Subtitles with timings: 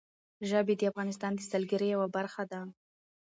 [0.49, 2.61] ژبې د افغانستان د سیلګرۍ یوه برخه ده.